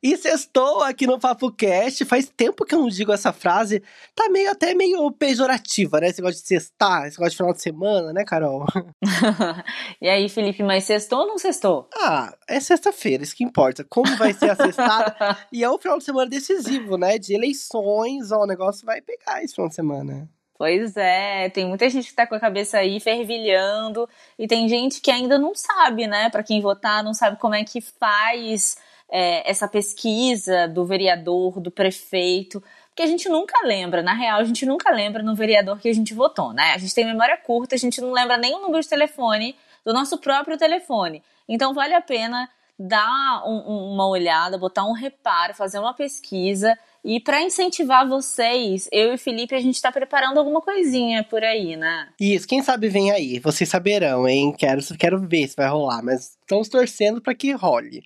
[0.00, 2.04] E sextou aqui no Papo Cast.
[2.04, 3.82] Faz tempo que eu não digo essa frase.
[4.14, 6.08] Tá meio até meio pejorativa, né?
[6.08, 8.64] Esse negócio de sextar, esse negócio de final de semana, né, Carol?
[10.00, 11.88] e aí, Felipe, mas sextou ou não sextou?
[11.96, 13.84] Ah, é sexta-feira, isso que importa.
[13.84, 15.36] Como vai ser a sextada?
[15.52, 17.18] e é um final de semana decisivo, né?
[17.18, 20.28] De eleições, ó, o negócio vai pegar esse final de semana.
[20.56, 25.00] Pois é, tem muita gente que tá com a cabeça aí fervilhando e tem gente
[25.00, 28.76] que ainda não sabe, né, para quem votar, não sabe como é que faz
[29.10, 34.44] é, essa pesquisa do vereador, do prefeito, porque a gente nunca lembra, na real, a
[34.44, 36.72] gente nunca lembra no vereador que a gente votou, né?
[36.74, 39.54] A gente tem memória curta, a gente não lembra nem o número de telefone
[39.84, 41.22] do nosso próprio telefone.
[41.48, 46.78] Então vale a pena dar um, uma olhada, botar um reparo, fazer uma pesquisa.
[47.04, 51.76] E para incentivar vocês, eu e Felipe, a gente está preparando alguma coisinha por aí,
[51.76, 52.08] né?
[52.20, 53.38] Isso, quem sabe vem aí.
[53.38, 54.54] Vocês saberão, hein?
[54.56, 58.02] Quero, quero ver se vai rolar, mas estamos torcendo para que role.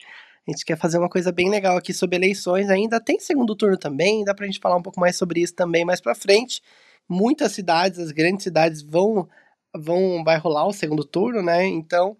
[0.46, 2.68] A gente quer fazer uma coisa bem legal aqui sobre eleições.
[2.68, 5.84] Ainda tem segundo turno também, dá pra gente falar um pouco mais sobre isso também
[5.84, 6.60] mais pra frente.
[7.08, 9.28] Muitas cidades, as grandes cidades vão
[9.74, 11.66] vão vai rolar o segundo turno, né?
[11.66, 12.16] Então,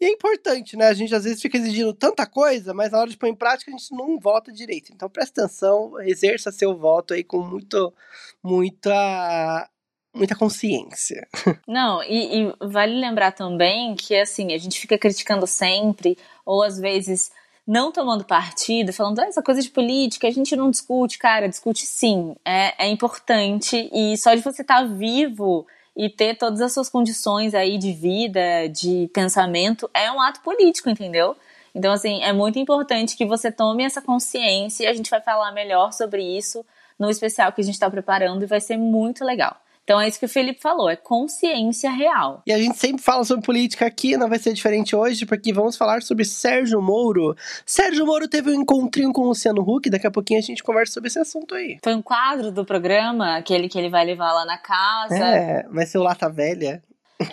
[0.00, 0.86] e é importante, né?
[0.88, 3.70] A gente às vezes fica exigindo tanta coisa, mas na hora de pôr em prática
[3.70, 4.92] a gente não vota direito.
[4.92, 7.92] Então presta atenção, exerça seu voto aí com muito,
[8.42, 9.68] muita
[10.14, 11.28] muita consciência.
[11.68, 16.78] Não, e, e, vale lembrar também que assim, a gente fica criticando sempre, ou às
[16.78, 17.30] vezes
[17.66, 21.84] não tomando partido, falando ah, essa coisa de política, a gente não discute, cara, discute
[21.84, 26.72] sim, é, é importante e só de você estar tá vivo e ter todas as
[26.72, 31.34] suas condições aí de vida, de pensamento, é um ato político, entendeu?
[31.74, 35.52] Então, assim, é muito importante que você tome essa consciência e a gente vai falar
[35.52, 36.64] melhor sobre isso
[36.98, 39.56] no especial que a gente está preparando e vai ser muito legal.
[39.86, 42.42] Então é isso que o Felipe falou, é consciência real.
[42.44, 45.76] E a gente sempre fala sobre política aqui, não vai ser diferente hoje, porque vamos
[45.76, 47.36] falar sobre Sérgio Moro.
[47.64, 50.94] Sérgio Moro teve um encontrinho com o Luciano Huck, daqui a pouquinho a gente conversa
[50.94, 51.78] sobre esse assunto aí.
[51.84, 55.14] Foi um quadro do programa, aquele que ele vai levar lá na casa.
[55.14, 56.82] É, vai ser o Lata Velha.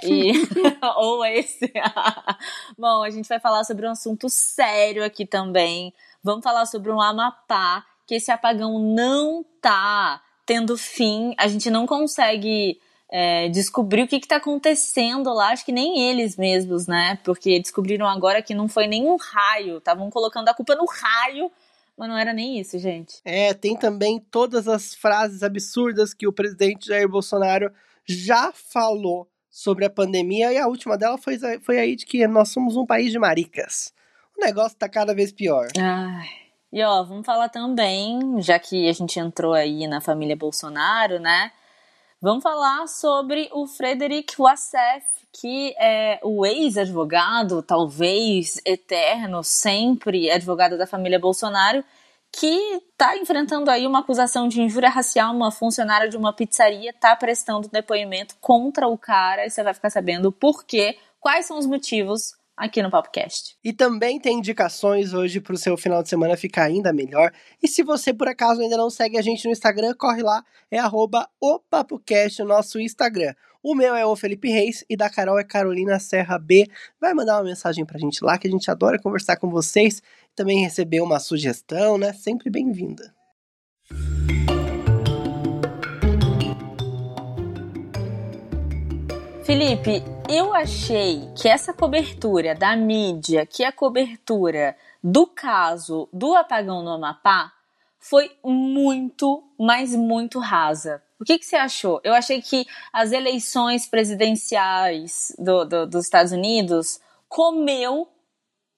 [0.03, 0.33] E...
[0.97, 1.73] Ou esse.
[2.77, 5.91] Bom, a gente vai falar sobre um assunto sério aqui também.
[6.23, 11.85] Vamos falar sobre um Amapá, que esse apagão não tá tendo fim, a gente não
[11.85, 12.79] consegue
[13.11, 17.19] é, descobrir o que está acontecendo lá, acho que nem eles mesmos, né?
[17.23, 21.51] Porque descobriram agora que não foi nenhum raio, estavam colocando a culpa no raio,
[21.97, 23.21] mas não era nem isso, gente.
[23.23, 27.71] É, tem também todas as frases absurdas que o presidente Jair Bolsonaro
[28.05, 32.49] já falou sobre a pandemia, e a última dela foi, foi aí de que nós
[32.49, 33.93] somos um país de maricas.
[34.35, 35.67] O negócio tá cada vez pior.
[35.77, 36.42] Ai.
[36.73, 41.51] E ó, vamos falar também, já que a gente entrou aí na família Bolsonaro, né?
[42.19, 50.87] Vamos falar sobre o Frederic Wassef, que é o ex-advogado, talvez eterno, sempre advogado da
[50.87, 51.85] família Bolsonaro,
[52.31, 52.47] que
[52.91, 57.69] está enfrentando aí uma acusação de injúria racial, uma funcionária de uma pizzaria está prestando
[57.69, 62.33] depoimento contra o cara, e você vai ficar sabendo por quê, quais são os motivos
[62.55, 63.57] aqui no PapoCast.
[63.63, 67.31] E também tem indicações hoje para o seu final de semana ficar ainda melhor.
[67.61, 70.77] E se você por acaso ainda não segue a gente no Instagram, corre lá, é
[70.77, 73.33] arroba o PapoCast, o nosso Instagram.
[73.61, 76.67] O meu é o Felipe Reis e da Carol é Carolina Serra B.
[76.99, 80.01] Vai mandar uma mensagem pra gente lá, que a gente adora conversar com vocês.
[80.35, 82.11] Também receber uma sugestão, né?
[82.11, 83.22] Sempre bem-vinda.
[89.53, 96.33] Felipe, eu achei que essa cobertura da mídia, que é a cobertura do caso do
[96.33, 97.53] apagão no Amapá,
[97.99, 101.03] foi muito, mas muito rasa.
[101.21, 102.01] O que, que você achou?
[102.03, 106.99] Eu achei que as eleições presidenciais do, do, dos Estados Unidos
[107.29, 108.11] comeu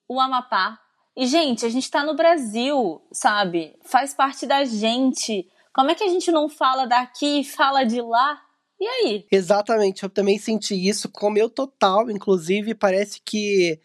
[0.09, 0.77] o Amapá.
[1.15, 3.79] E, gente, a gente tá no Brasil, sabe?
[3.81, 5.49] Faz parte da gente.
[5.73, 8.44] Como é que a gente não fala daqui e fala de lá?
[8.79, 9.25] E aí?
[9.31, 13.79] Exatamente, eu também senti isso, comeu total, inclusive parece que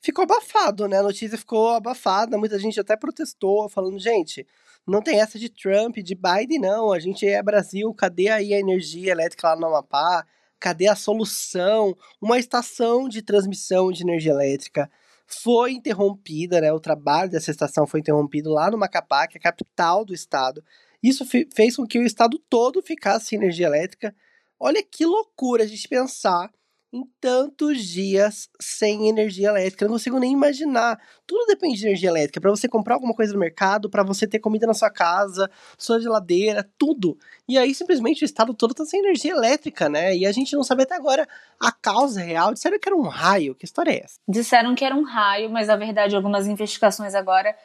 [0.00, 0.98] ficou abafado, né?
[0.98, 4.46] A notícia ficou abafada, muita gente até protestou, falando, gente,
[4.86, 6.92] não tem essa de Trump, de Biden, não.
[6.92, 10.26] A gente é Brasil, cadê aí a energia elétrica lá no Amapá?
[10.60, 11.96] Cadê a solução?
[12.20, 14.90] Uma estação de transmissão de energia elétrica
[15.26, 16.70] foi interrompida, né?
[16.70, 20.62] O trabalho dessa estação foi interrompido lá no Macapá, que é a capital do estado.
[21.02, 24.14] Isso fez com que o estado todo ficasse sem energia elétrica
[24.58, 26.50] Olha que loucura a gente pensar
[26.94, 29.84] em tantos dias sem energia elétrica.
[29.84, 30.96] Eu não consigo nem imaginar.
[31.26, 32.40] Tudo depende de energia elétrica.
[32.40, 36.00] Para você comprar alguma coisa no mercado, para você ter comida na sua casa, sua
[36.00, 37.18] geladeira, tudo.
[37.48, 40.16] E aí simplesmente o estado todo tá sem energia elétrica, né?
[40.16, 41.26] E a gente não sabe até agora
[41.58, 42.54] a causa real.
[42.54, 43.56] Disseram que era um raio.
[43.56, 44.20] Que história é essa?
[44.28, 47.56] Disseram que era um raio, mas na verdade algumas investigações agora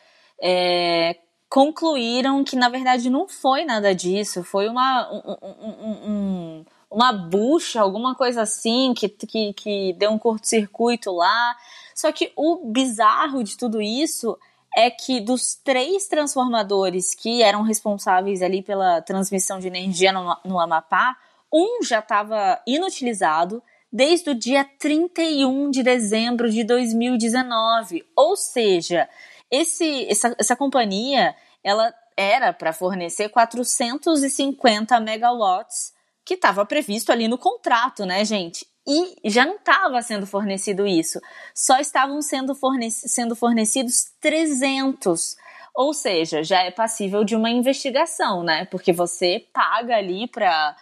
[0.42, 4.44] é, concluíram que na verdade não foi nada disso.
[4.44, 10.18] Foi uma um, um, um, uma bucha, alguma coisa assim, que, que, que deu um
[10.18, 11.56] curto-circuito lá.
[11.94, 14.38] Só que o bizarro de tudo isso
[14.76, 20.60] é que dos três transformadores que eram responsáveis ali pela transmissão de energia no, no
[20.60, 21.16] Amapá,
[21.52, 23.62] um já estava inutilizado
[23.92, 28.06] desde o dia 31 de dezembro de 2019.
[28.16, 29.10] Ou seja,
[29.50, 35.94] esse, essa, essa companhia ela era para fornecer 450 megawatts
[36.30, 38.64] que estava previsto ali no contrato, né, gente?
[38.88, 41.20] E já não estava sendo fornecido isso.
[41.56, 45.36] Só estavam sendo, fornec sendo fornecidos 300.
[45.74, 48.66] Ou seja, já é passível de uma investigação, né?
[48.66, 50.76] Porque você paga ali para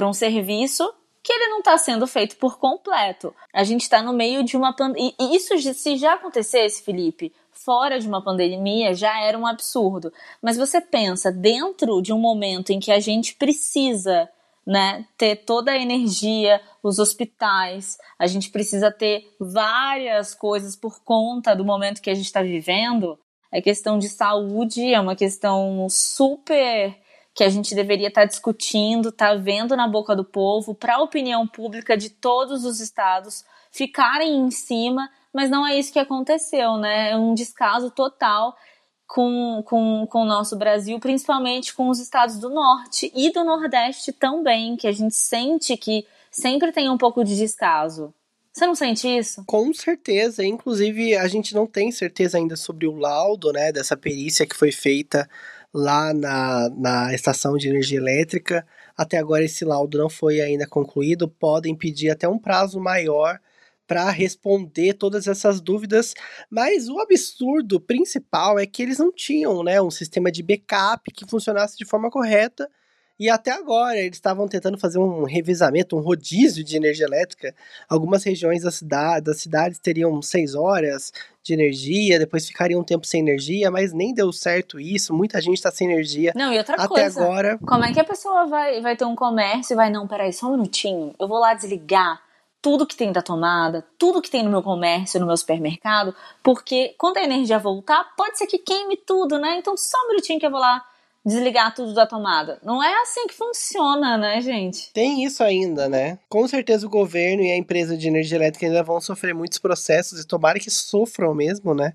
[0.00, 0.92] um serviço
[1.22, 3.32] que ele não está sendo feito por completo.
[3.52, 5.14] A gente está no meio de uma pandemia.
[5.20, 7.32] E isso, se já acontecesse, Felipe,
[7.64, 10.12] fora de uma pandemia já era um absurdo.
[10.42, 14.28] Mas você pensa, dentro de um momento em que a gente precisa
[14.66, 21.54] né, ter toda a energia, os hospitais, a gente precisa ter várias coisas por conta
[21.54, 23.18] do momento que a gente está vivendo.
[23.50, 26.96] É questão de saúde, é uma questão super
[27.34, 31.02] que a gente deveria estar tá discutindo, tá vendo na boca do povo, para a
[31.02, 36.76] opinião pública de todos os estados ficarem em cima mas não é isso que aconteceu,
[36.76, 37.10] né?
[37.10, 38.56] É um descaso total
[39.04, 44.12] com, com, com o nosso Brasil, principalmente com os estados do Norte e do Nordeste
[44.12, 48.14] também, que a gente sente que sempre tem um pouco de descaso.
[48.52, 49.42] Você não sente isso?
[49.44, 50.44] Com certeza.
[50.44, 54.70] Inclusive, a gente não tem certeza ainda sobre o laudo, né, dessa perícia que foi
[54.70, 55.28] feita
[55.74, 58.64] lá na, na estação de energia elétrica.
[58.96, 61.28] Até agora, esse laudo não foi ainda concluído.
[61.28, 63.40] Podem pedir até um prazo maior
[63.86, 66.14] para responder todas essas dúvidas,
[66.48, 71.28] mas o absurdo principal é que eles não tinham, né, um sistema de backup que
[71.28, 72.70] funcionasse de forma correta.
[73.18, 77.54] E até agora eles estavam tentando fazer um revisamento, um rodízio de energia elétrica.
[77.88, 81.12] Algumas regiões da cidade, das cidades teriam seis horas
[81.42, 85.14] de energia, depois ficariam um tempo sem energia, mas nem deu certo isso.
[85.14, 86.32] Muita gente está sem energia.
[86.34, 87.22] Não, e outra até coisa.
[87.22, 87.58] agora.
[87.64, 90.48] Como é que a pessoa vai, vai ter um comércio e vai, não, peraí, só
[90.48, 92.20] um minutinho, eu vou lá desligar
[92.60, 96.94] tudo que tem da tomada, tudo que tem no meu comércio, no meu supermercado, porque
[96.98, 99.58] quando a energia voltar, pode ser que queime tudo, né?
[99.58, 100.82] Então só um minutinho que eu vou lá
[101.24, 102.58] desligar tudo da tomada.
[102.62, 104.92] Não é assim que funciona, né, gente?
[104.92, 106.18] Tem isso ainda, né?
[106.28, 110.20] Com certeza o governo e a empresa de energia elétrica ainda vão sofrer muitos processos
[110.20, 111.94] e tomara que sofram mesmo, né?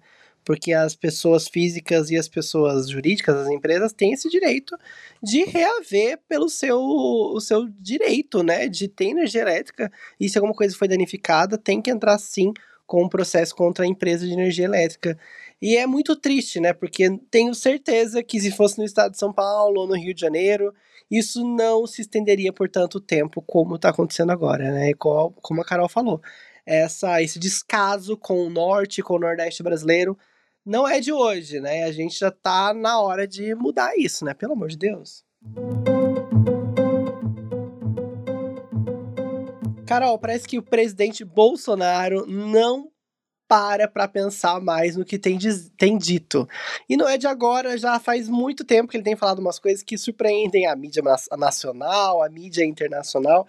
[0.49, 4.75] porque as pessoas físicas e as pessoas jurídicas, as empresas, têm esse direito
[5.21, 10.55] de reaver pelo seu, o seu direito, né, de ter energia elétrica, e se alguma
[10.55, 12.53] coisa foi danificada, tem que entrar sim
[12.87, 15.15] com um processo contra a empresa de energia elétrica.
[15.61, 19.33] E é muito triste, né, porque tenho certeza que se fosse no estado de São
[19.33, 20.73] Paulo ou no Rio de Janeiro,
[21.11, 25.89] isso não se estenderia por tanto tempo como está acontecendo agora, né, como a Carol
[25.89, 26.21] falou.
[26.65, 30.17] Essa, esse descaso com o norte, com o nordeste brasileiro,
[30.65, 31.85] não é de hoje, né?
[31.85, 34.35] A gente já tá na hora de mudar isso, né?
[34.35, 35.23] Pelo amor de Deus.
[39.87, 42.91] Carol, parece que o presidente Bolsonaro não
[43.49, 45.39] para para pensar mais no que tem,
[45.75, 46.47] tem dito.
[46.87, 49.81] E não é de agora, já faz muito tempo que ele tem falado umas coisas
[49.81, 51.01] que surpreendem a mídia
[51.35, 53.47] nacional, a mídia internacional.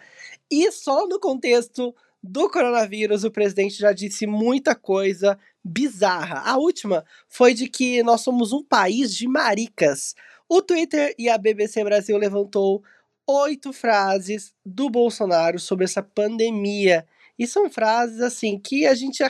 [0.50, 6.50] E só no contexto do coronavírus, o presidente já disse muita coisa bizarra.
[6.50, 10.14] A última foi de que nós somos um país de maricas.
[10.48, 12.82] O Twitter e a BBC Brasil levantou
[13.26, 17.06] oito frases do Bolsonaro sobre essa pandemia.
[17.38, 19.22] E são frases assim que a gente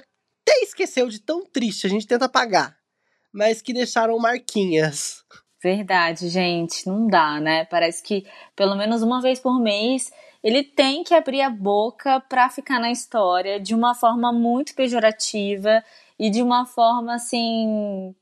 [0.50, 2.76] até esqueceu de tão triste, a gente tenta apagar,
[3.32, 5.22] mas que deixaram marquinhas.
[5.62, 7.64] Verdade, gente, não dá, né?
[7.66, 8.26] Parece que
[8.56, 10.10] pelo menos uma vez por mês
[10.42, 15.84] ele tem que abrir a boca para ficar na história de uma forma muito pejorativa
[16.18, 18.14] e de uma forma assim,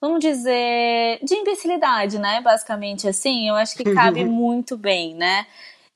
[0.00, 2.40] vamos dizer, de imbecilidade, né?
[2.40, 5.46] Basicamente assim, eu acho que cabe muito bem, né?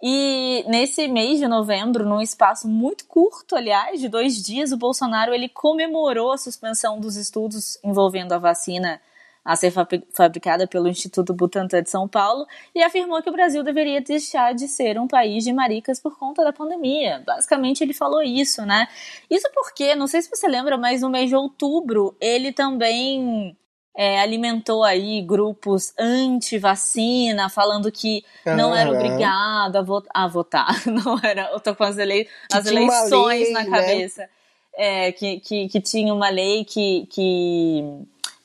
[0.03, 5.35] E nesse mês de novembro, num espaço muito curto, aliás, de dois dias, o Bolsonaro
[5.35, 9.01] ele comemorou a suspensão dos estudos envolvendo a vacina
[9.45, 9.73] a ser
[10.13, 14.69] fabricada pelo Instituto Butantan de São Paulo e afirmou que o Brasil deveria deixar de
[14.69, 17.23] ser um país de maricas por conta da pandemia.
[17.27, 18.87] Basicamente, ele falou isso, né?
[19.31, 23.57] Isso porque, não sei se você lembra, mas no mês de outubro ele também
[24.01, 30.69] é, alimentou aí grupos anti-vacina, falando que não era obrigado a, vo a, votar.
[30.87, 33.71] Não era, eu tô com as, elei as eleições lei, na né?
[33.71, 34.23] cabeça.
[34.23, 34.29] Né?
[34.75, 37.85] É, que, que, que tinha uma lei que, que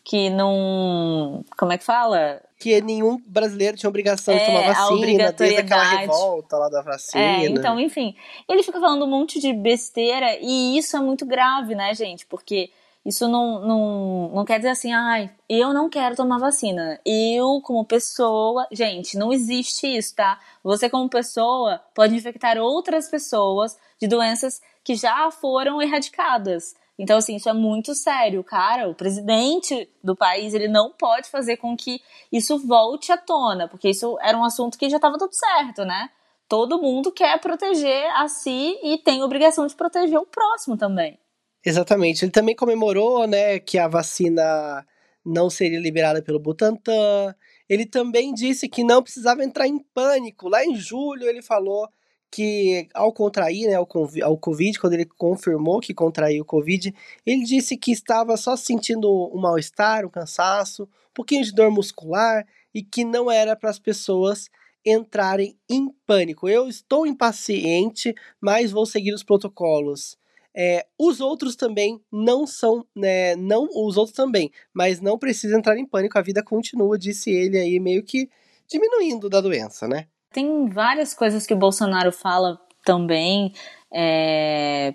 [0.04, 1.46] que não.
[1.56, 2.42] Como é que fala?
[2.60, 7.24] Que nenhum brasileiro tinha obrigação é, de tomar vacina, desde aquela revolta lá da vacina.
[7.24, 8.16] É, então, enfim.
[8.50, 12.26] Ele fica falando um monte de besteira e isso é muito grave, né, gente?
[12.26, 12.72] Porque
[13.06, 17.00] isso não, não, não quer dizer assim, ai, eu não quero tomar vacina.
[17.06, 18.66] Eu, como pessoa.
[18.72, 20.40] Gente, não existe isso, tá?
[20.64, 26.76] Você, como pessoa, pode infectar outras pessoas de doenças que já foram erradicadas.
[26.98, 28.88] Então, assim, isso é muito sério, cara.
[28.88, 33.90] O presidente do país, ele não pode fazer com que isso volte à tona, porque
[33.90, 36.10] isso era um assunto que já estava tudo certo, né?
[36.48, 41.18] Todo mundo quer proteger a si e tem obrigação de proteger o próximo também.
[41.66, 42.26] Exatamente.
[42.26, 44.86] Ele também comemorou, né, que a vacina
[45.26, 47.34] não seria liberada pelo Butantan.
[47.70, 50.50] Ele também disse que não precisava entrar em pânico.
[50.50, 51.88] Lá em julho ele falou
[52.30, 56.94] que ao contrair né, ao Covid, quando ele confirmou que contraiu o Covid,
[57.26, 62.46] ele disse que estava só sentindo um mal-estar, um cansaço, um pouquinho de dor muscular
[62.74, 64.50] e que não era para as pessoas
[64.86, 66.50] entrarem em pânico.
[66.50, 70.18] Eu estou impaciente, mas vou seguir os protocolos.
[70.56, 75.78] É, os outros também não são, né, não os outros também, mas não precisa entrar
[75.78, 78.30] em pânico, a vida continua, disse ele aí, meio que
[78.68, 80.08] diminuindo da doença, né?
[80.32, 83.54] Tem várias coisas que o Bolsonaro fala também,
[83.92, 84.94] é,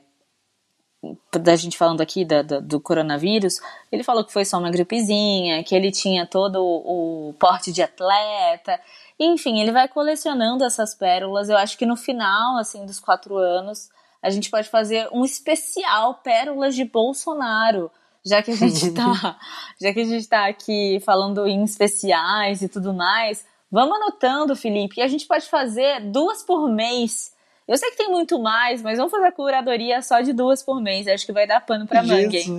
[1.33, 3.61] da gente falando aqui da, da, do coronavírus,
[3.91, 7.83] ele falou que foi só uma gripezinha, que ele tinha todo o, o porte de
[7.83, 8.81] atleta,
[9.19, 11.49] enfim, ele vai colecionando essas pérolas.
[11.49, 13.91] Eu acho que no final, assim, dos quatro anos,
[14.23, 17.91] a gente pode fazer um especial pérolas de Bolsonaro,
[18.25, 19.39] já que a gente tá,
[19.81, 23.45] já que a gente tá aqui falando em especiais e tudo mais.
[23.71, 27.33] Vamos anotando, Felipe, e a gente pode fazer duas por mês.
[27.67, 30.81] Eu sei que tem muito mais, mas vamos fazer a curadoria só de duas por
[30.81, 31.07] mês.
[31.07, 32.59] Acho que vai dar pano pra manga, hein?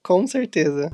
[0.00, 0.90] Com certeza.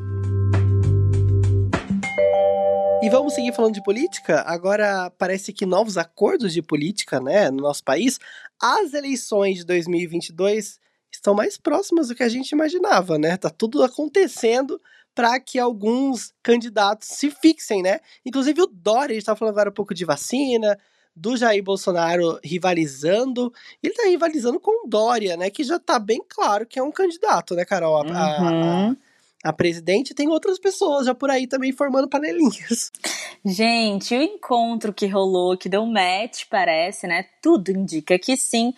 [3.02, 4.42] E vamos seguir falando de política?
[4.42, 8.18] Agora parece que novos acordos de política, né, no nosso país,
[8.60, 10.78] as eleições de 2022
[11.10, 13.38] estão mais próximas do que a gente imaginava, né?
[13.38, 14.78] Tá tudo acontecendo
[15.14, 18.00] para que alguns candidatos se fixem, né?
[18.24, 20.78] Inclusive o Dória, a gente falando agora um pouco de vacina,
[21.16, 23.50] do Jair Bolsonaro rivalizando.
[23.82, 25.48] Ele tá rivalizando com o Dória, né?
[25.48, 27.96] Que já tá bem claro que é um candidato, né, Carol?
[27.96, 28.14] A, uhum.
[28.14, 28.96] a, a,
[29.42, 32.90] a presidente tem outras pessoas já por aí também formando panelinhas.
[33.44, 37.24] Gente, o encontro que rolou, que deu match, parece, né?
[37.42, 38.74] Tudo indica que sim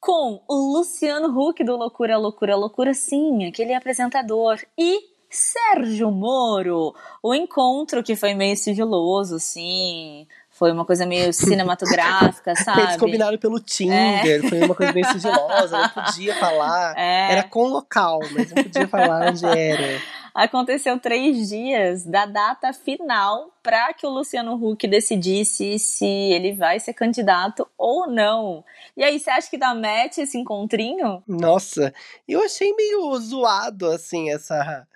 [0.00, 4.98] com o Luciano Huck do Loucura, Loucura, Loucura, sim, aquele apresentador, e
[5.28, 6.94] Sérgio Moro.
[7.22, 10.26] O encontro que foi meio sigiloso, sim.
[10.60, 12.82] Foi uma coisa meio cinematográfica, sabe?
[12.82, 14.46] Eles combinaram pelo Tinder, é.
[14.46, 16.92] foi uma coisa meio sigilosa, não podia falar.
[16.98, 17.32] É.
[17.32, 20.02] Era com local, mas não podia falar onde era.
[20.34, 26.78] Aconteceu três dias da data final para que o Luciano Huck decidisse se ele vai
[26.80, 28.64] ser candidato ou não.
[28.96, 31.22] E aí, você acha que dá match esse encontrinho?
[31.26, 31.92] Nossa,
[32.26, 34.86] eu achei meio zoado, assim, essa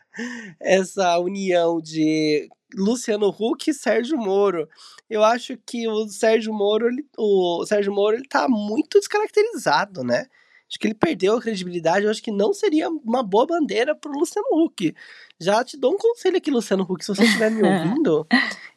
[0.61, 4.69] essa união de Luciano Huck e Sérgio Moro.
[5.09, 10.27] Eu acho que o Sérgio Moro, ele, o Sérgio Moro, ele tá muito descaracterizado, né?
[10.75, 12.05] Acho que ele perdeu a credibilidade.
[12.05, 14.93] Eu acho que não seria uma boa bandeira pro Luciano Huck.
[15.41, 18.27] Já te dou um conselho aqui, Luciano Huck, se você estiver me ouvindo,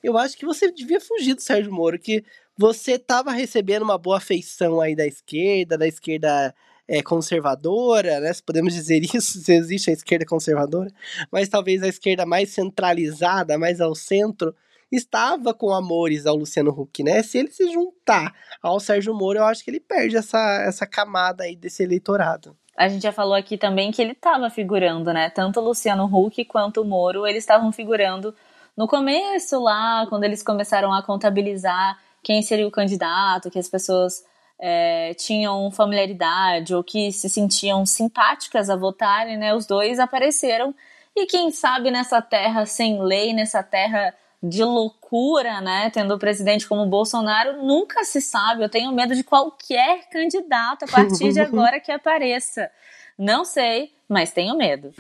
[0.04, 2.24] eu acho que você devia fugir do Sérgio Moro, que
[2.56, 6.54] você tava recebendo uma boa afeição aí da esquerda, da esquerda
[6.88, 8.32] é, conservadora, né?
[8.32, 10.92] Se podemos dizer isso, se existe a esquerda conservadora,
[11.32, 14.56] mas talvez a esquerda mais centralizada, mais ao centro,
[14.92, 17.22] estava com amores ao Luciano Huck, né?
[17.24, 21.44] Se ele se juntar ao Sérgio Moro, eu acho que ele perde essa, essa camada
[21.44, 22.56] aí desse eleitorado.
[22.78, 25.30] A gente já falou aqui também que ele estava figurando, né?
[25.30, 28.34] Tanto o Luciano Huck quanto o Moro, eles estavam figurando
[28.78, 34.24] no começo lá, quando eles começaram a contabilizar quem seria o candidato, que as pessoas
[34.60, 39.56] é, tinham familiaridade ou que se sentiam simpáticas a votarem, né?
[39.56, 40.76] Os dois apareceram
[41.16, 45.90] e quem sabe nessa terra sem lei, nessa terra de loucura, né?
[45.90, 48.64] Tendo o presidente como Bolsonaro, nunca se sabe.
[48.64, 52.70] Eu tenho medo de qualquer candidato a partir de agora que apareça.
[53.18, 54.94] Não sei, mas tenho medo.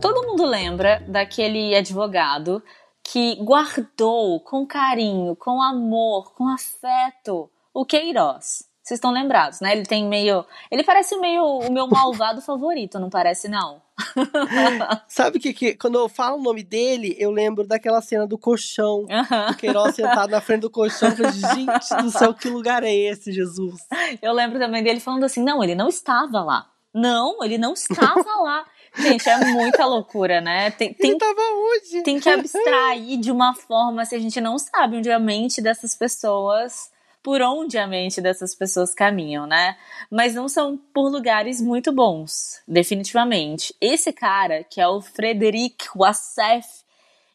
[0.00, 2.62] Todo mundo lembra daquele advogado
[3.02, 8.71] que guardou com carinho, com amor, com afeto o Queiroz.
[8.92, 9.72] Vocês estão lembrados, né?
[9.72, 10.44] Ele tem meio.
[10.70, 13.80] Ele parece meio o meu malvado favorito, não parece, não?
[15.08, 19.06] Sabe que, que quando eu falo o nome dele, eu lembro daquela cena do colchão.
[19.08, 19.50] Uhum.
[19.50, 21.08] O Queiroz sentado na frente do colchão.
[21.08, 23.80] Eu falei, gente do céu, que lugar é esse, Jesus?
[24.20, 26.68] Eu lembro também dele falando assim: não, ele não estava lá.
[26.92, 28.66] Não, ele não estava lá.
[28.94, 30.70] Gente, é muita loucura, né?
[30.70, 31.16] Tem, tem?
[32.04, 35.96] Tem que abstrair de uma forma se a gente não sabe onde a mente dessas
[35.96, 36.91] pessoas
[37.22, 39.76] por onde a mente dessas pessoas caminham, né?
[40.10, 43.74] Mas não são por lugares muito bons, definitivamente.
[43.80, 46.82] Esse cara, que é o Frederic Wassef,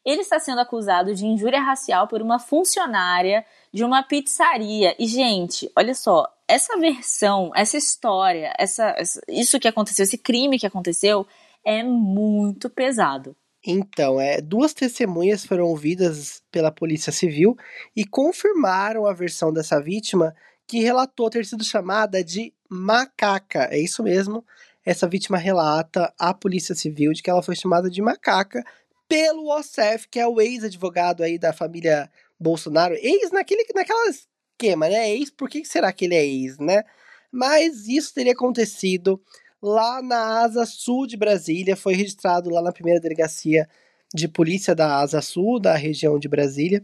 [0.03, 4.95] ele está sendo acusado de injúria racial por uma funcionária de uma pizzaria.
[4.97, 8.95] E, gente, olha só, essa versão, essa história, essa,
[9.27, 11.27] isso que aconteceu, esse crime que aconteceu,
[11.63, 13.35] é muito pesado.
[13.65, 17.57] Então, é, duas testemunhas foram ouvidas pela Polícia Civil
[17.95, 20.33] e confirmaram a versão dessa vítima,
[20.67, 23.69] que relatou ter sido chamada de macaca.
[23.71, 24.45] É isso mesmo.
[24.85, 28.63] Essa vítima relata à Polícia Civil de que ela foi chamada de macaca
[29.07, 32.09] pelo OSEF, que é o ex-advogado aí da família
[32.39, 32.95] Bolsonaro.
[32.95, 35.11] Ex naquele, naquela esquema, né?
[35.11, 36.83] Ex, por que será que ele é ex, né?
[37.31, 39.21] Mas isso teria acontecido
[39.61, 43.67] lá na Asa Sul de Brasília, foi registrado lá na primeira delegacia
[44.13, 46.81] de polícia da Asa Sul, da região de Brasília,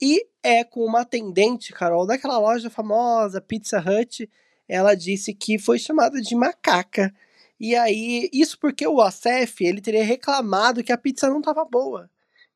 [0.00, 4.28] e é com uma atendente, Carol, daquela loja famosa, Pizza Hut,
[4.68, 7.14] ela disse que foi chamada de macaca.
[7.58, 12.10] E aí, isso porque o ACF, ele teria reclamado que a pizza não estava boa.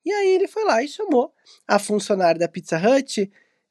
[0.04, 1.32] E aí ele foi lá e chamou
[1.66, 3.30] a funcionária da Pizza Hut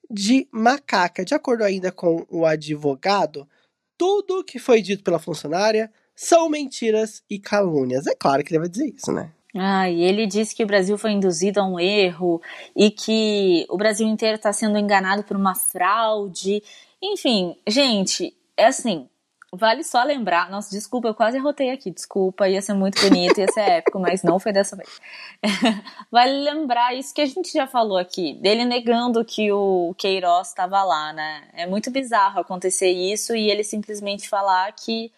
[0.09, 1.25] de macaca.
[1.25, 3.47] De acordo ainda com o advogado,
[3.97, 8.07] tudo que foi dito pela funcionária são mentiras e calúnias.
[8.07, 9.31] É claro que ele vai dizer isso, né?
[9.55, 12.41] Ah, e ele disse que o Brasil foi induzido a um erro
[12.75, 16.61] e que o Brasil inteiro está sendo enganado por uma fraude.
[17.01, 19.07] Enfim, gente, é assim,
[19.57, 23.51] Vale só lembrar, nossa, desculpa, eu quase rotei aqui, desculpa, ia ser muito bonito, ia
[23.51, 25.01] ser épico, mas não foi dessa vez.
[26.11, 30.83] vale lembrar isso que a gente já falou aqui, dele negando que o Queiroz estava
[30.83, 31.47] lá, né?
[31.53, 35.11] É muito bizarro acontecer isso e ele simplesmente falar que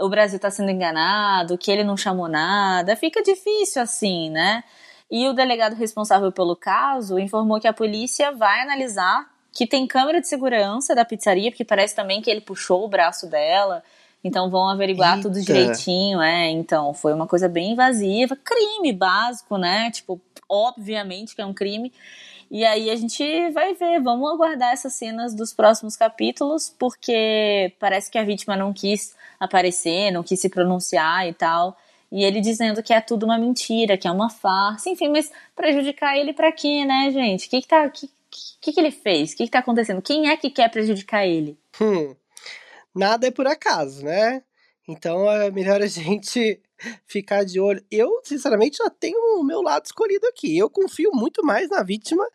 [0.00, 4.64] o Brasil está sendo enganado, que ele não chamou nada, fica difícil assim, né?
[5.08, 10.20] E o delegado responsável pelo caso informou que a polícia vai analisar que tem câmera
[10.20, 13.84] de segurança da pizzaria, porque parece também que ele puxou o braço dela.
[14.22, 15.28] Então vão averiguar Eita.
[15.28, 16.50] tudo direitinho, é.
[16.50, 19.90] Então, foi uma coisa bem invasiva, crime básico, né?
[19.90, 21.92] Tipo, obviamente que é um crime.
[22.50, 28.10] E aí a gente vai ver, vamos aguardar essas cenas dos próximos capítulos, porque parece
[28.10, 31.76] que a vítima não quis aparecer, não quis se pronunciar e tal.
[32.10, 36.16] E ele dizendo que é tudo uma mentira, que é uma farsa, enfim, mas prejudicar
[36.16, 37.46] ele para quê, né, gente?
[37.46, 37.88] O que, que tá.
[37.88, 38.08] Que,
[38.60, 39.32] que, que ele fez?
[39.32, 40.02] O que, está acontecendo?
[40.02, 41.58] Quem é que quer prejudicar ele?
[41.80, 42.14] Hum,
[42.94, 44.42] nada é por acaso, né?
[44.88, 46.60] Então é melhor a gente
[47.06, 47.84] ficar de olho.
[47.90, 50.56] Eu, sinceramente, já tenho o meu lado escolhido aqui.
[50.56, 52.26] Eu confio muito mais na vítima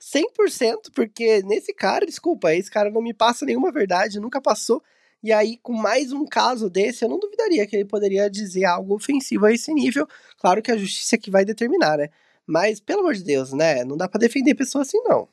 [0.00, 4.82] 100%, porque nesse cara, desculpa, esse cara não me passa nenhuma verdade, nunca passou.
[5.22, 8.94] E aí, com mais um caso desse, eu não duvidaria que ele poderia dizer algo
[8.94, 10.06] ofensivo a esse nível.
[10.38, 12.10] Claro que a justiça é que vai determinar, né?
[12.46, 13.84] Mas, pelo amor de Deus, né?
[13.84, 15.28] Não dá para defender pessoa assim, não.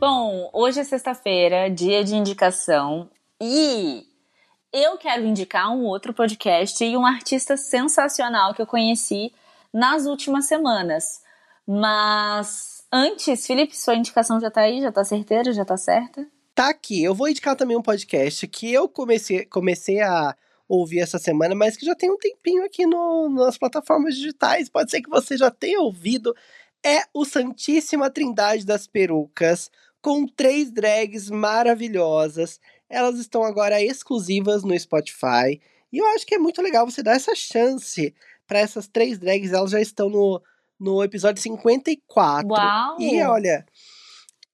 [0.00, 3.08] Bom, hoje é sexta-feira, dia de indicação,
[3.40, 4.04] e
[4.72, 9.32] eu quero indicar um outro podcast e um artista sensacional que eu conheci
[9.72, 11.22] nas últimas semanas.
[11.64, 14.80] Mas antes, Felipe, sua indicação já tá aí?
[14.80, 15.52] Já tá certeira?
[15.52, 16.26] Já tá certa?
[16.52, 17.04] Tá aqui.
[17.04, 20.34] Eu vou indicar também um podcast que eu comecei, comecei a
[20.68, 24.68] ouvir essa semana, mas que já tem um tempinho aqui no, nas plataformas digitais.
[24.68, 26.34] Pode ser que você já tenha ouvido.
[26.84, 29.70] É o Santíssima Trindade das Perucas,
[30.00, 32.58] com três drags maravilhosas.
[32.88, 35.60] Elas estão agora exclusivas no Spotify.
[35.92, 38.14] E eu acho que é muito legal você dar essa chance
[38.46, 39.52] para essas três drags.
[39.52, 40.42] Elas já estão no,
[40.78, 42.48] no episódio 54.
[42.48, 42.96] Uau!
[43.00, 43.64] E olha,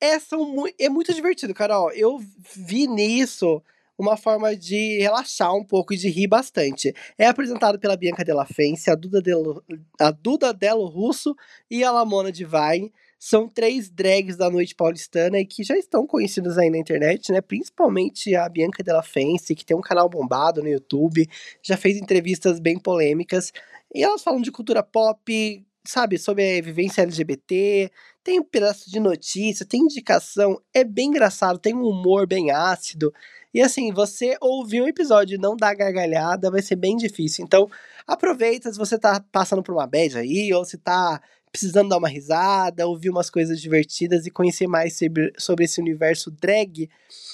[0.01, 1.91] é, são, é muito divertido, Carol.
[1.93, 2.19] Eu
[2.55, 3.63] vi nisso
[3.99, 6.95] uma forma de relaxar um pouco e de rir bastante.
[7.19, 9.63] É apresentado pela Bianca Della Fence, a Duda Delo,
[10.01, 11.35] a Duda Delo Russo
[11.69, 12.93] e a Lamona Divine.
[13.19, 17.41] São três drags da noite paulistana e que já estão conhecidas aí na internet, né?
[17.41, 21.29] Principalmente a Bianca Della Fence, que tem um canal bombado no YouTube,
[21.61, 23.53] já fez entrevistas bem polêmicas.
[23.93, 27.91] E elas falam de cultura pop, sabe, sobre a vivência LGBT,
[28.23, 33.13] tem um pedaço de notícia, tem indicação, é bem engraçado, tem um humor bem ácido.
[33.55, 37.43] E assim, você ouvir um episódio e não dar gargalhada vai ser bem difícil.
[37.43, 37.71] Então,
[38.07, 42.09] aproveita se você tá passando por uma bad aí, ou se tá precisando dar uma
[42.09, 46.91] risada, ouvir umas coisas divertidas e conhecer mais sobre, sobre esse universo drag,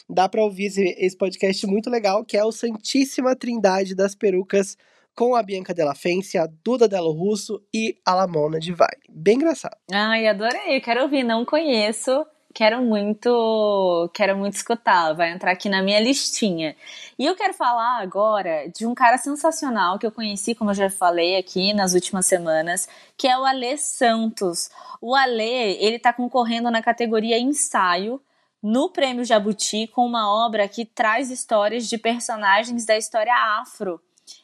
[0.09, 4.77] dá pra ouvir esse podcast muito legal, que é o Santíssima Trindade das Perucas
[5.15, 9.03] com a Bianca Della Fence, a Duda Delo Russo e a Lamona Divine.
[9.09, 9.77] Bem engraçado.
[9.93, 10.81] Ai, adorei.
[10.81, 12.27] Quero ouvir, não conheço.
[12.55, 15.13] Quero muito, quero muito escutar.
[15.13, 16.77] Vai entrar aqui na minha listinha.
[17.19, 20.89] E eu quero falar agora de um cara sensacional que eu conheci, como eu já
[20.89, 24.71] falei aqui nas últimas semanas, que é o Alê Santos.
[25.01, 28.21] O Alê, ele tá concorrendo na categoria ensaio
[28.63, 34.01] no Prêmio Jabuti com uma obra que traz histórias de personagens da história afro.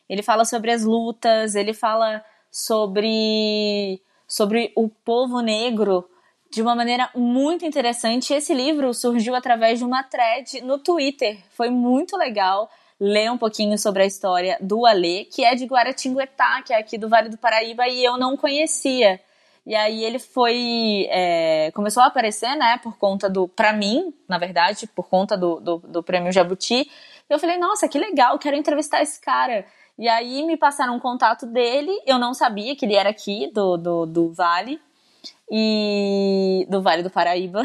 [0.09, 6.09] Ele fala sobre as lutas, ele fala sobre, sobre o povo negro
[6.51, 8.35] de uma maneira muito interessante.
[8.35, 11.39] Esse livro surgiu através de uma thread no Twitter.
[11.51, 16.63] Foi muito legal ler um pouquinho sobre a história do Alê, que é de Guaratinguetá,
[16.63, 19.21] que é aqui do Vale do Paraíba, e eu não conhecia.
[19.65, 21.07] E aí ele foi.
[21.11, 23.47] É, começou a aparecer, né, por conta do.
[23.47, 26.91] Pra mim, na verdade, por conta do, do, do prêmio Jabuti.
[27.31, 29.65] Eu falei, nossa, que legal, quero entrevistar esse cara.
[29.97, 33.77] E aí me passaram um contato dele, eu não sabia que ele era aqui do,
[33.77, 34.81] do, do Vale,
[35.51, 37.63] e do Vale do Paraíba.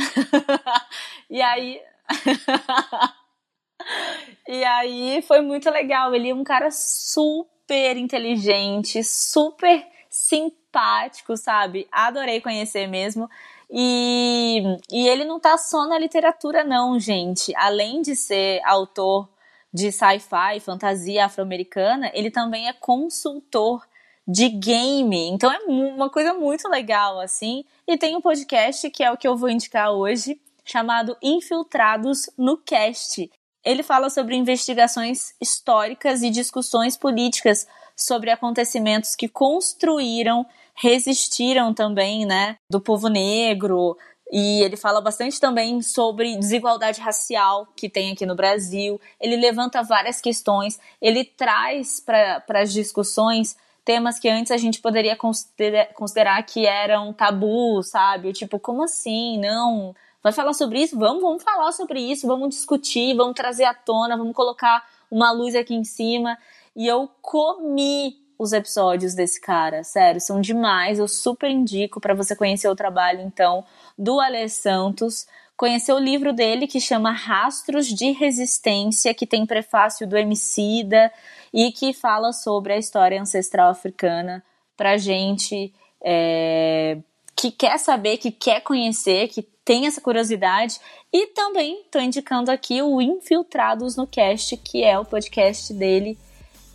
[1.30, 1.80] e aí.
[4.48, 6.14] e aí foi muito legal.
[6.14, 11.88] Ele é um cara super inteligente, super simpático, sabe?
[11.92, 13.30] Adorei conhecer mesmo.
[13.70, 17.54] E, e ele não tá só na literatura, não, gente.
[17.56, 19.28] Além de ser autor
[19.76, 23.86] de sci-fi, fantasia afro-americana, ele também é consultor
[24.26, 25.28] de game.
[25.28, 27.66] Então é uma coisa muito legal, assim.
[27.86, 32.56] E tem um podcast que é o que eu vou indicar hoje, chamado Infiltrados no
[32.58, 33.30] Cast.
[33.66, 42.56] Ele fala sobre investigações históricas e discussões políticas sobre acontecimentos que construíram, resistiram também, né,
[42.72, 43.98] do povo negro,
[44.32, 49.00] e ele fala bastante também sobre desigualdade racial que tem aqui no Brasil.
[49.20, 55.16] Ele levanta várias questões, ele traz para as discussões temas que antes a gente poderia
[55.16, 58.34] considerar, considerar que eram tabu, sabe?
[58.34, 59.38] Tipo, como assim?
[59.40, 59.96] Não.
[60.24, 60.98] Vai falar sobre isso?
[60.98, 65.56] Vamos, vamos falar sobre isso, vamos discutir, vamos trazer à tona, vamos colocar uma luz
[65.56, 66.36] aqui em cima.
[66.76, 71.00] E eu comi os episódios desse cara, sério, são demais.
[71.00, 73.64] Eu super indico para você conhecer o trabalho, então
[73.98, 75.26] do Alê Santos,
[75.58, 81.12] conhecer o livro dele que chama Rastros de Resistência, que tem prefácio do Emicida
[81.54, 84.44] e que fala sobre a história ancestral africana
[84.76, 86.98] para gente é,
[87.36, 90.80] que quer saber, que quer conhecer, que tem essa curiosidade.
[91.12, 96.18] E também estou indicando aqui o Infiltrados no Cast, que é o podcast dele.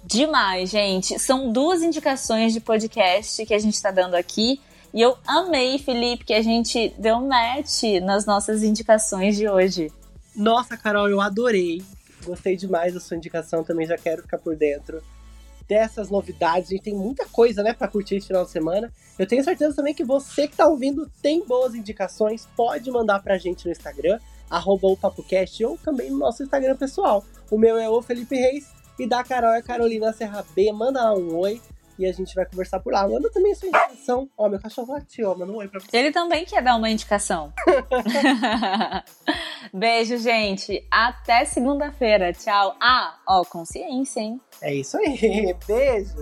[0.04, 1.18] Demais, gente.
[1.18, 4.60] São duas indicações de podcast que a gente está dando aqui.
[4.92, 9.92] E eu amei, Felipe, que a gente deu match nas nossas indicações de hoje.
[10.34, 11.82] Nossa, Carol, eu adorei.
[12.24, 15.02] Gostei demais da sua indicação, também já quero ficar por dentro
[15.68, 16.68] dessas novidades.
[16.68, 18.92] A gente tem muita coisa, né, para curtir esse final de semana.
[19.16, 23.38] Eu tenho certeza também que você que tá ouvindo tem boas indicações, pode mandar pra
[23.38, 24.18] gente no Instagram,
[24.50, 27.24] arroba o PapoCast, ou também no nosso Instagram pessoal.
[27.48, 28.66] O meu é o Felipe Reis
[29.00, 30.70] e da Carol é Carolina Serra B.
[30.72, 31.60] Manda lá um oi
[31.98, 33.08] e a gente vai conversar por lá.
[33.08, 34.28] Manda também a sua indicação.
[34.36, 35.96] Ó, meu cachorro latiu, ó, manda um oi pra você.
[35.96, 37.52] Ele também quer dar uma indicação.
[39.72, 40.86] Beijo, gente.
[40.90, 42.32] Até segunda-feira.
[42.32, 42.76] Tchau.
[42.80, 44.40] Ah, ó, consciência, hein?
[44.60, 45.54] É isso aí.
[45.66, 46.14] Beijo.